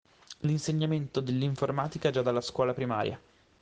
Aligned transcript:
L'insegnamento 0.39 1.19
dell'informatica 1.19 2.09
già 2.09 2.23
dalla 2.23 2.41
scuola 2.41 2.73
primaria. 2.73 3.19